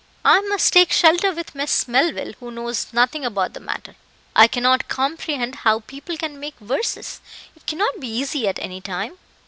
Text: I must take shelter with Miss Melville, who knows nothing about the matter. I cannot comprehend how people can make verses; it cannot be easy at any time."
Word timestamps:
I 0.25 0.39
must 0.41 0.73
take 0.73 0.91
shelter 0.91 1.31
with 1.31 1.53
Miss 1.53 1.87
Melville, 1.87 2.33
who 2.39 2.49
knows 2.49 2.87
nothing 2.91 3.23
about 3.23 3.53
the 3.53 3.59
matter. 3.59 3.95
I 4.35 4.47
cannot 4.47 4.87
comprehend 4.87 5.57
how 5.61 5.81
people 5.81 6.17
can 6.17 6.39
make 6.39 6.57
verses; 6.59 7.21
it 7.55 7.67
cannot 7.67 7.99
be 7.99 8.07
easy 8.07 8.47
at 8.47 8.57
any 8.57 8.81
time." 8.81 9.19